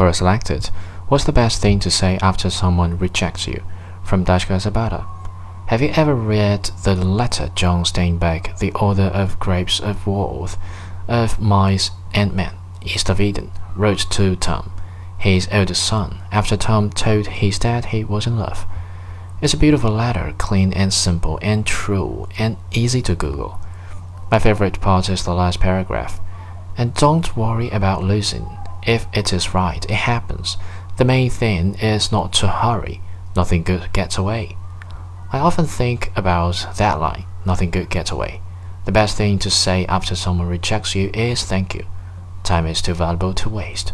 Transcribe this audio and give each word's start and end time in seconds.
Quora 0.00 0.14
selected. 0.14 0.70
What's 1.08 1.24
the 1.24 1.30
best 1.30 1.60
thing 1.60 1.78
to 1.80 1.90
say 1.90 2.18
after 2.22 2.48
someone 2.48 2.96
rejects 2.96 3.46
you? 3.46 3.62
From 4.02 4.24
Dashka 4.24 4.56
Zabata. 4.56 5.04
Have 5.66 5.82
you 5.82 5.90
ever 5.94 6.14
read 6.14 6.70
the 6.84 6.94
letter 6.94 7.50
John 7.54 7.84
Steinbeck, 7.84 8.58
the 8.60 8.72
author 8.72 9.12
of 9.12 9.38
Grapes 9.38 9.78
of 9.78 10.06
Wrath, 10.06 10.56
of 11.06 11.38
Mice 11.38 11.90
and 12.14 12.32
Men, 12.32 12.54
East 12.80 13.10
of 13.10 13.20
Eden, 13.20 13.50
wrote 13.76 14.10
to 14.12 14.36
Tom, 14.36 14.72
his 15.18 15.46
eldest 15.50 15.86
son, 15.86 16.16
after 16.32 16.56
Tom 16.56 16.88
told 16.88 17.26
his 17.26 17.58
dad 17.58 17.84
he 17.84 18.02
was 18.02 18.26
in 18.26 18.38
love? 18.38 18.64
It's 19.42 19.52
a 19.52 19.58
beautiful 19.58 19.90
letter, 19.90 20.34
clean 20.38 20.72
and 20.72 20.94
simple 20.94 21.38
and 21.42 21.66
true 21.66 22.26
and 22.38 22.56
easy 22.72 23.02
to 23.02 23.14
Google. 23.14 23.60
My 24.30 24.38
favorite 24.38 24.80
part 24.80 25.10
is 25.10 25.24
the 25.24 25.34
last 25.34 25.60
paragraph. 25.60 26.18
And 26.78 26.94
don't 26.94 27.36
worry 27.36 27.68
about 27.68 28.02
losing. 28.02 28.48
If 28.86 29.06
it 29.12 29.32
is 29.32 29.54
right, 29.54 29.84
it 29.84 29.90
happens. 29.90 30.56
The 30.96 31.04
main 31.04 31.30
thing 31.30 31.74
is 31.76 32.12
not 32.12 32.32
to 32.34 32.48
hurry. 32.48 33.00
Nothing 33.36 33.62
good 33.62 33.92
gets 33.92 34.18
away. 34.18 34.56
I 35.32 35.38
often 35.38 35.66
think 35.66 36.10
about 36.16 36.66
that 36.76 37.00
line. 37.00 37.24
Nothing 37.46 37.70
good 37.70 37.90
gets 37.90 38.10
away. 38.10 38.40
The 38.84 38.92
best 38.92 39.16
thing 39.16 39.38
to 39.40 39.50
say 39.50 39.86
after 39.86 40.14
someone 40.16 40.48
rejects 40.48 40.94
you 40.94 41.10
is 41.14 41.44
thank 41.44 41.74
you. 41.74 41.86
Time 42.42 42.66
is 42.66 42.82
too 42.82 42.94
valuable 42.94 43.34
to 43.34 43.48
waste. 43.48 43.92